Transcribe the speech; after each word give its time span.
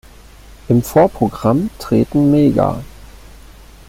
Im 0.67 0.81
Vorprogramm 0.81 1.69
treten 1.77 2.31
Mega! 2.31 2.83